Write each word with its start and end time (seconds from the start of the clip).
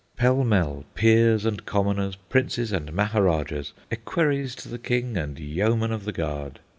Pell 0.15 0.43
mell, 0.43 0.83
peers 0.95 1.45
and 1.45 1.63
commoners, 1.63 2.15
princes 2.15 2.71
and 2.71 2.91
maharajahs, 2.91 3.73
Equerries 3.91 4.55
to 4.55 4.67
the 4.67 4.79
King 4.79 5.15
and 5.15 5.37
Yeomen 5.37 5.91
of 5.91 6.05
the 6.05 6.11
Guard. 6.11 6.59